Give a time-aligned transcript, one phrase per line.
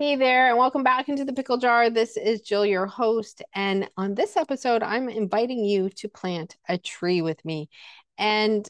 [0.00, 1.90] Hey there, and welcome back into the pickle jar.
[1.90, 3.42] This is Jill, your host.
[3.52, 7.68] And on this episode, I'm inviting you to plant a tree with me.
[8.16, 8.68] And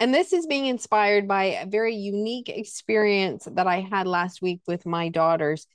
[0.00, 4.62] and this is being inspired by a very unique experience that I had last week
[4.66, 5.66] with my daughters.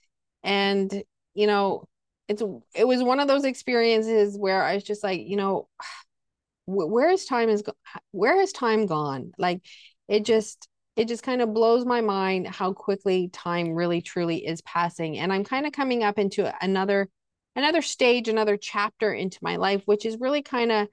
[0.44, 1.04] And
[1.36, 1.88] you know,
[2.28, 2.42] it's
[2.74, 5.68] it was one of those experiences where I was just like, you know,
[6.66, 7.64] where is time is
[8.10, 9.34] where has time gone?
[9.38, 9.62] Like
[10.08, 10.68] it just
[10.98, 15.32] it just kind of blows my mind how quickly time really truly is passing and
[15.32, 17.08] i'm kind of coming up into another
[17.56, 20.88] another stage another chapter into my life which is really kind of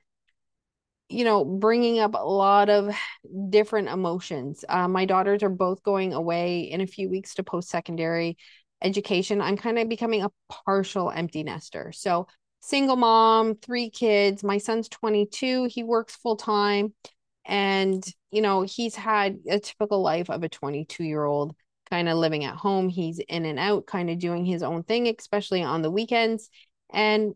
[1.08, 2.94] you know bringing up a lot of
[3.48, 4.64] different emotions.
[4.68, 8.36] Uh, my daughters are both going away in a few weeks to post secondary
[8.82, 9.40] education.
[9.40, 11.92] I'm kind of becoming a partial empty nester.
[11.92, 12.26] So
[12.60, 16.94] single mom three kids my son's 22 he works full time
[17.46, 21.54] and you know he's had a typical life of a 22 year old
[21.90, 22.88] kind of living at home.
[22.88, 26.48] He's in and out kind of doing his own thing especially on the weekends.
[26.92, 27.34] And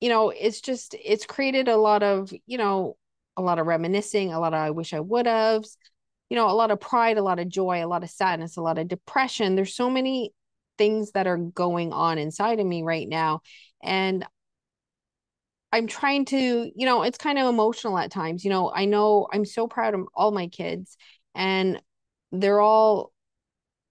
[0.00, 2.96] you know it's just it's created a lot of you know
[3.36, 5.64] a lot of reminiscing a lot of i wish i would have.
[6.30, 8.62] You know a lot of pride a lot of joy a lot of sadness a
[8.62, 9.54] lot of depression.
[9.54, 10.32] There's so many
[10.78, 13.40] things that are going on inside of me right now.
[13.82, 14.24] And
[15.72, 18.44] I'm trying to, you know, it's kind of emotional at times.
[18.44, 20.96] You know, I know I'm so proud of all my kids
[21.34, 21.80] and
[22.32, 23.12] they're all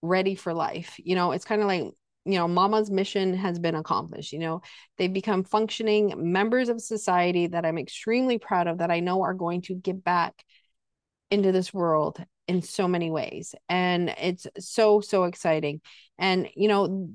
[0.02, 0.95] ready for life.
[0.98, 1.83] You know, it's kind of like,
[2.25, 4.33] you know, mama's mission has been accomplished.
[4.33, 4.61] You know,
[4.98, 9.33] they've become functioning members of society that I'm extremely proud of that I know are
[9.33, 10.44] going to give back
[11.30, 13.53] into this world in so many ways.
[13.70, 15.81] And it's so, so exciting.
[16.17, 17.09] And, you know,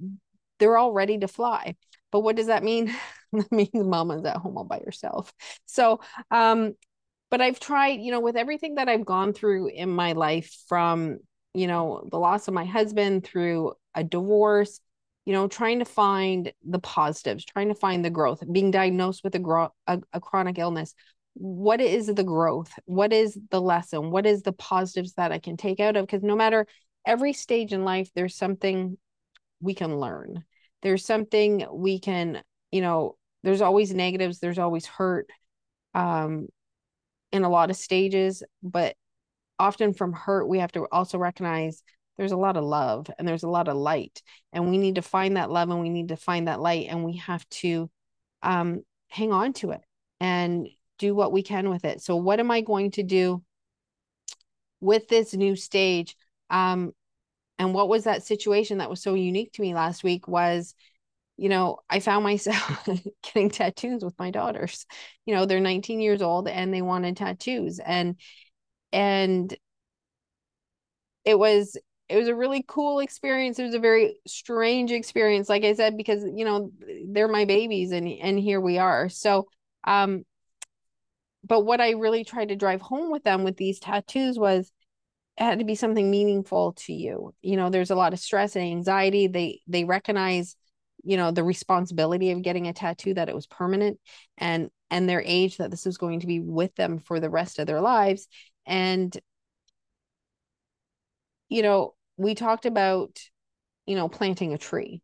[0.58, 1.77] they're all ready to fly.
[2.10, 2.94] But what does that mean?
[3.50, 5.33] that means mama's at home all by herself.
[5.66, 6.75] So, um,
[7.30, 11.19] but I've tried, you know, with everything that I've gone through in my life from,
[11.55, 14.80] you know, the loss of my husband through a divorce,
[15.24, 19.35] you know, trying to find the positives, trying to find the growth, being diagnosed with
[19.35, 20.95] a, gro- a, a chronic illness.
[21.35, 22.70] What is the growth?
[22.85, 24.11] What is the lesson?
[24.11, 26.05] What is the positives that I can take out of?
[26.05, 26.67] Because no matter
[27.06, 28.98] every stage in life, there's something
[29.61, 30.45] we can learn.
[30.83, 35.29] There's something we can, you know, there's always negatives there's always hurt
[35.95, 36.47] um
[37.30, 38.95] in a lot of stages but
[39.58, 41.83] often from hurt we have to also recognize
[42.17, 44.23] there's a lot of love and there's a lot of light
[44.53, 47.05] and we need to find that love and we need to find that light and
[47.05, 47.91] we have to
[48.42, 49.80] um hang on to it
[50.20, 52.01] and do what we can with it.
[52.01, 53.42] So what am i going to do
[54.80, 56.17] with this new stage?
[56.51, 56.92] Um
[57.59, 60.74] and what was that situation that was so unique to me last week was
[61.36, 62.88] you know, I found myself
[63.22, 64.86] getting tattoos with my daughters.
[65.26, 68.16] You know, they're 19 years old and they wanted tattoos and
[68.92, 69.56] and
[71.24, 71.76] it was
[72.08, 73.58] it was a really cool experience.
[73.58, 76.70] It was a very strange experience like I said because you know,
[77.08, 79.08] they're my babies and and here we are.
[79.08, 79.48] So,
[79.84, 80.24] um
[81.44, 84.70] but what I really tried to drive home with them with these tattoos was
[85.38, 87.34] it had to be something meaningful to you.
[87.42, 89.28] You know, there's a lot of stress and anxiety.
[89.28, 90.56] They they recognize
[91.02, 93.98] you know the responsibility of getting a tattoo that it was permanent
[94.39, 97.58] and and their age that this was going to be with them for the rest
[97.58, 98.29] of their lives.
[98.67, 99.17] And
[101.48, 103.18] you know we talked about
[103.86, 105.02] you know planting a tree.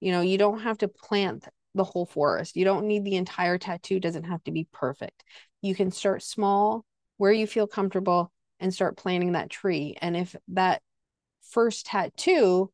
[0.00, 2.56] You know you don't have to plant the whole forest.
[2.56, 4.00] You don't need the entire tattoo.
[4.00, 5.24] Doesn't have to be perfect.
[5.62, 6.84] You can start small
[7.16, 9.96] where you feel comfortable and start planting that tree.
[10.00, 10.82] And if that
[11.42, 12.70] first tattoo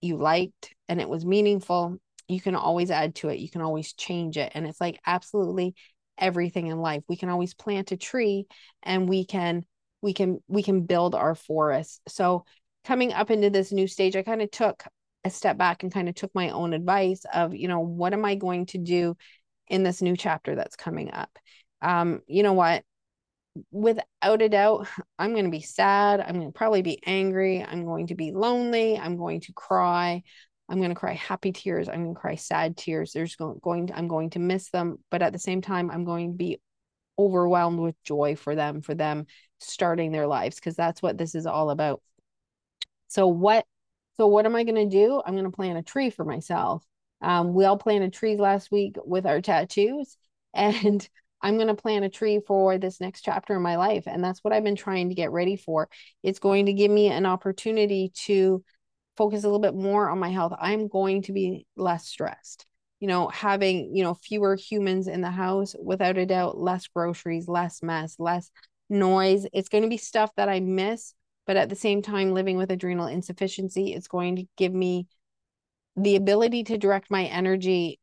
[0.00, 1.98] you liked and it was meaningful,
[2.28, 3.38] you can always add to it.
[3.38, 4.52] You can always change it.
[4.54, 5.74] And it's like absolutely
[6.18, 7.02] everything in life.
[7.08, 8.46] We can always plant a tree
[8.82, 9.64] and we can
[10.02, 12.00] we can we can build our forest.
[12.08, 12.44] So
[12.84, 14.84] coming up into this new stage, I kind of took
[15.24, 18.24] a step back and kind of took my own advice of, you know, what am
[18.24, 19.16] I going to do
[19.68, 21.36] in this new chapter that's coming up?
[21.82, 22.84] Um, you know what?
[23.70, 26.20] Without a doubt, I'm going to be sad.
[26.20, 27.62] I'm going to probably be angry.
[27.62, 28.98] I'm going to be lonely.
[28.98, 30.22] I'm going to cry.
[30.68, 31.88] I'm going to cry happy tears.
[31.88, 33.12] I'm going to cry sad tears.
[33.12, 36.32] There's going to, I'm going to miss them, but at the same time, I'm going
[36.32, 36.60] to be
[37.18, 39.26] overwhelmed with joy for them, for them
[39.58, 42.02] starting their lives, because that's what this is all about.
[43.08, 43.64] So what,
[44.16, 45.22] so what am I going to do?
[45.24, 46.84] I'm going to plant a tree for myself.
[47.22, 50.16] Um, we all planted trees last week with our tattoos,
[50.54, 51.08] and
[51.46, 54.08] I'm going to plant a tree for this next chapter in my life.
[54.08, 55.88] And that's what I've been trying to get ready for.
[56.24, 58.64] It's going to give me an opportunity to
[59.16, 60.54] focus a little bit more on my health.
[60.58, 62.66] I'm going to be less stressed.
[62.98, 67.46] You know, having, you know, fewer humans in the house, without a doubt, less groceries,
[67.46, 68.50] less mess, less
[68.90, 69.46] noise.
[69.52, 71.14] It's going to be stuff that I miss
[71.46, 75.06] but at the same time living with adrenal insufficiency it's going to give me
[75.96, 78.00] the ability to direct my energy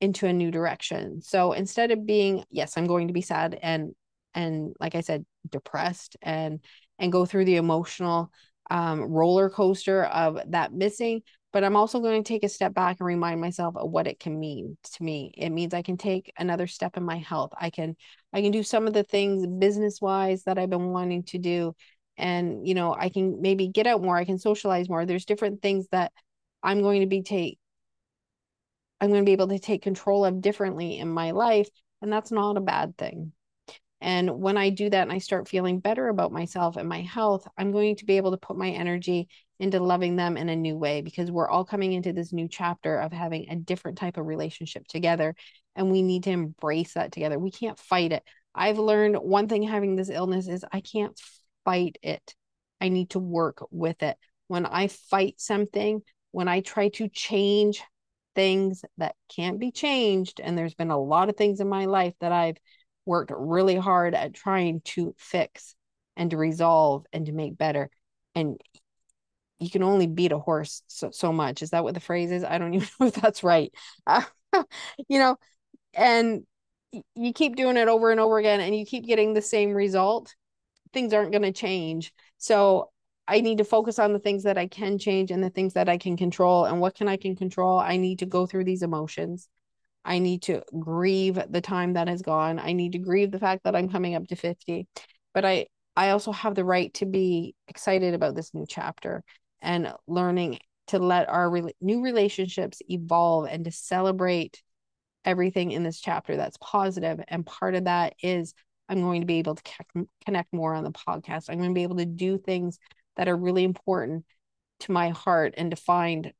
[0.00, 1.20] into a new direction.
[1.20, 3.94] So instead of being yes i'm going to be sad and
[4.34, 6.60] and like i said depressed and
[6.98, 8.30] and go through the emotional
[8.70, 12.98] um, roller coaster of that missing but i'm also going to take a step back
[13.00, 15.32] and remind myself of what it can mean to me.
[15.36, 17.52] It means i can take another step in my health.
[17.58, 17.96] I can
[18.32, 21.74] i can do some of the things business wise that i've been wanting to do.
[22.16, 24.16] And you know i can maybe get out more.
[24.16, 25.04] I can socialize more.
[25.04, 26.12] There's different things that
[26.62, 27.58] i'm going to be take
[29.00, 31.68] i'm going to be able to take control of differently in my life
[32.02, 33.32] and that's not a bad thing
[34.00, 37.46] and when I do that and I start feeling better about myself and my health,
[37.58, 40.74] I'm going to be able to put my energy into loving them in a new
[40.74, 44.24] way because we're all coming into this new chapter of having a different type of
[44.24, 45.34] relationship together.
[45.76, 47.38] And we need to embrace that together.
[47.38, 48.22] We can't fight it.
[48.54, 51.18] I've learned one thing having this illness is I can't
[51.66, 52.34] fight it.
[52.80, 54.16] I need to work with it.
[54.48, 56.00] When I fight something,
[56.32, 57.82] when I try to change
[58.34, 62.14] things that can't be changed, and there's been a lot of things in my life
[62.20, 62.56] that I've
[63.06, 65.74] worked really hard at trying to fix
[66.16, 67.90] and to resolve and to make better.
[68.34, 68.60] And
[69.58, 71.62] you can only beat a horse so, so much.
[71.62, 72.44] Is that what the phrase is?
[72.44, 73.72] I don't even know if that's right.
[74.06, 74.22] Uh,
[75.08, 75.36] you know,
[75.94, 76.44] and
[77.14, 80.34] you keep doing it over and over again and you keep getting the same result,
[80.92, 82.12] things aren't going to change.
[82.38, 82.89] So
[83.30, 85.88] I need to focus on the things that I can change and the things that
[85.88, 86.64] I can control.
[86.64, 87.78] And what can I can control?
[87.78, 89.48] I need to go through these emotions.
[90.04, 92.58] I need to grieve the time that has gone.
[92.58, 94.88] I need to grieve the fact that I'm coming up to 50.
[95.32, 95.66] But I
[95.96, 99.22] I also have the right to be excited about this new chapter
[99.62, 104.60] and learning to let our re- new relationships evolve and to celebrate
[105.24, 107.20] everything in this chapter that's positive.
[107.28, 108.54] And part of that is
[108.88, 109.62] I'm going to be able to
[110.26, 111.48] connect more on the podcast.
[111.48, 112.80] I'm going to be able to do things
[113.20, 114.24] that are really important
[114.80, 116.32] to my heart and to find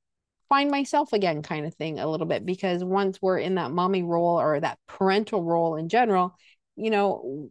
[0.48, 2.46] find myself again kind of thing a little bit.
[2.46, 6.34] Because once we're in that mommy role or that parental role in general
[6.76, 7.50] you know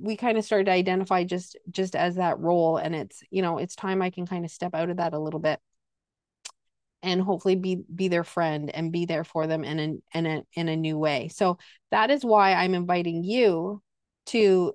[0.00, 2.78] we kind of start to identify just just as that role.
[2.78, 5.18] And it's you know it's time i can kind of step out of that a
[5.18, 5.60] little bit
[7.02, 10.42] and hopefully be be their friend and be there for them in a, in a
[10.54, 11.28] in a new way.
[11.28, 11.58] So
[11.90, 13.82] that is why i'm inviting you
[14.28, 14.72] to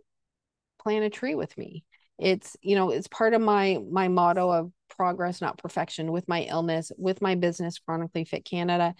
[0.80, 1.84] plant a tree with me
[2.18, 6.42] it's you know it's part of my my motto of progress, not perfection, with my
[6.44, 8.96] illness, with my business, Chronically Fit Canada,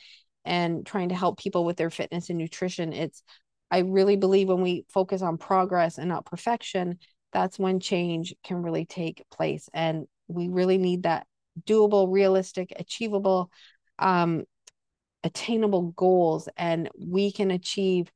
[0.46, 2.94] and trying to help people with their fitness and nutrition.
[2.94, 3.24] It's,
[3.70, 7.00] I really believe when we focus on progress and not perfection,
[7.34, 9.70] that's when change can really take place.
[9.74, 11.28] And we really need that
[11.66, 13.52] doable, realistic, achievable,
[14.00, 14.44] um,
[15.24, 16.48] attainable goals.
[16.56, 18.10] And we can achieve,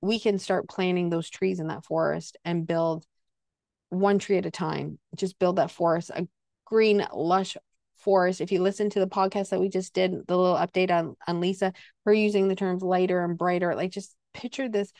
[0.00, 3.04] we can start planting those trees in that forest and build
[3.90, 4.98] one tree at a time.
[5.14, 6.26] Just build that forest, a
[6.64, 7.56] green, lush
[7.98, 8.40] forest.
[8.40, 11.40] If you listen to the podcast that we just did, the little update on, on
[11.40, 11.72] Lisa,
[12.06, 14.92] her using the terms lighter and brighter, like just picture this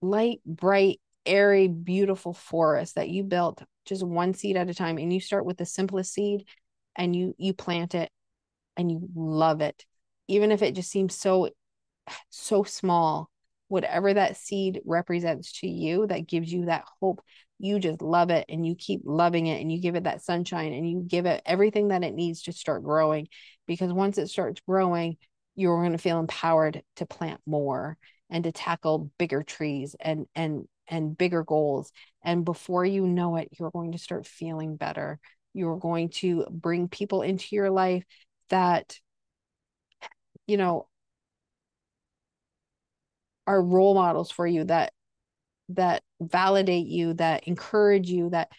[0.00, 4.98] light, bright, airy, beautiful forest that you built just one seed at a time.
[4.98, 6.46] And you start with the simplest seed
[6.96, 8.10] and you you plant it
[8.76, 9.84] and you love it.
[10.28, 11.50] Even if it just seems so
[12.30, 13.30] so small,
[13.68, 17.22] whatever that seed represents to you that gives you that hope
[17.64, 20.72] you just love it and you keep loving it and you give it that sunshine
[20.72, 23.28] and you give it everything that it needs to start growing
[23.66, 25.16] because once it starts growing
[25.54, 27.96] you're going to feel empowered to plant more
[28.30, 31.92] and to tackle bigger trees and and and bigger goals.
[32.22, 35.18] And before you know it you're going to start feeling better.
[35.52, 38.04] You're going to bring people into your life
[38.50, 38.98] that
[40.46, 40.88] you know
[43.46, 44.92] are role models for you that
[45.70, 48.50] that validate you that encourage you that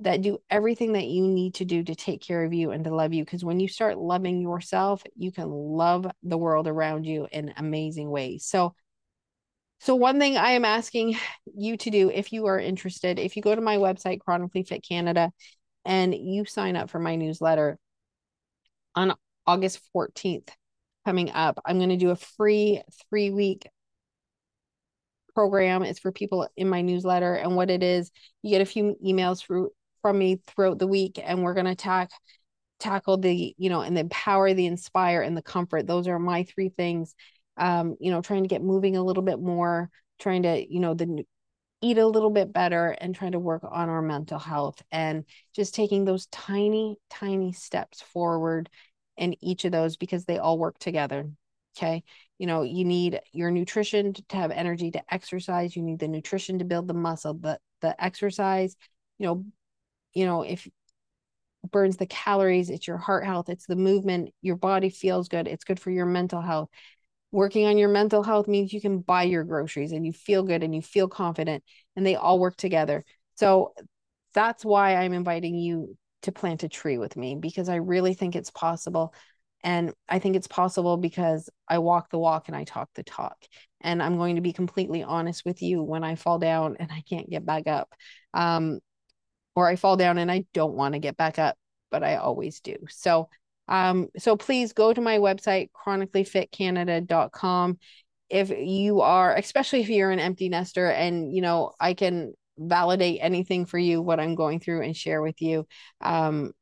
[0.00, 2.94] that do everything that you need to do to take care of you and to
[2.94, 3.24] love you.
[3.24, 8.10] Because when you start loving yourself you can love the world around you in amazing
[8.10, 8.44] ways.
[8.44, 8.74] So
[9.80, 11.16] so one thing i am asking
[11.56, 14.84] you to do if you are interested if you go to my website chronically fit
[14.86, 15.30] canada
[15.84, 17.78] and you sign up for my newsletter
[18.94, 19.14] on
[19.46, 20.48] august 14th
[21.04, 23.66] coming up i'm going to do a free three week
[25.38, 25.84] program.
[25.84, 27.34] It's for people in my newsletter.
[27.34, 28.10] And what it is,
[28.42, 29.70] you get a few emails through
[30.02, 32.10] from me throughout the week, and we're going to tack
[32.80, 35.86] tackle the, you know, and the empower, the inspire, and the comfort.
[35.86, 37.14] Those are my three things.
[37.56, 40.94] Um, you know, trying to get moving a little bit more, trying to, you know,
[40.94, 41.24] the
[41.82, 45.72] eat a little bit better and trying to work on our mental health and just
[45.72, 48.68] taking those tiny, tiny steps forward
[49.16, 51.30] in each of those because they all work together.
[51.78, 52.02] Okay.
[52.38, 55.76] You know, you need your nutrition to have energy to exercise.
[55.76, 58.74] You need the nutrition to build the muscle, the the exercise,
[59.18, 59.44] you know,
[60.14, 60.68] you know, if
[61.70, 65.64] burns the calories, it's your heart health, it's the movement, your body feels good, it's
[65.64, 66.68] good for your mental health.
[67.32, 70.62] Working on your mental health means you can buy your groceries and you feel good
[70.62, 71.64] and you feel confident,
[71.96, 73.04] and they all work together.
[73.36, 73.74] So
[74.34, 78.34] that's why I'm inviting you to plant a tree with me because I really think
[78.36, 79.14] it's possible.
[79.64, 83.36] And I think it's possible because I walk the walk and I talk the talk.
[83.80, 87.02] And I'm going to be completely honest with you when I fall down and I
[87.08, 87.92] can't get back up.
[88.34, 88.80] Um,
[89.56, 91.56] or I fall down and I don't want to get back up,
[91.90, 92.76] but I always do.
[92.88, 93.28] So
[93.68, 97.78] um, so please go to my website, chronicallyfitcanada.com.
[98.30, 103.20] If you are, especially if you're an empty nester and you know, I can validate
[103.22, 105.66] anything for you, what I'm going through and share with you.
[106.00, 106.52] Um,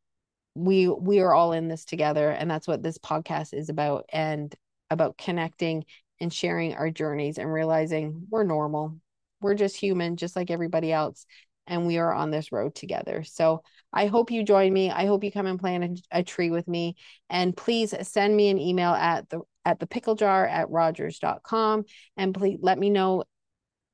[0.56, 4.54] we we are all in this together and that's what this podcast is about and
[4.90, 5.84] about connecting
[6.20, 8.96] and sharing our journeys and realizing we're normal.
[9.40, 11.26] We're just human just like everybody else
[11.66, 13.22] and we are on this road together.
[13.24, 14.90] So i hope you join me.
[14.90, 16.96] I hope you come and plant a, a tree with me.
[17.28, 21.84] And please send me an email at the at the pickle jar at rogers.com
[22.16, 23.24] and please let me know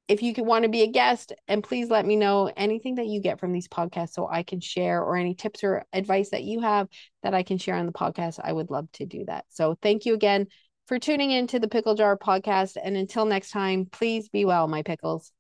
[0.09, 3.07] if you could want to be a guest and please let me know anything that
[3.07, 6.45] you get from these podcasts so I can share or any tips or advice that
[6.45, 6.89] you have
[7.23, 8.41] that I can share on the podcast.
[8.43, 9.45] I would love to do that.
[9.49, 10.49] So thank you again
[10.87, 12.77] for tuning in to the Pickle Jar podcast.
[12.83, 15.33] And until next time, please be well, my pickles.